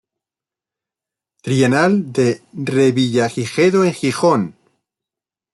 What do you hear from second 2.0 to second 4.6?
de Revillagigedo en Gijón.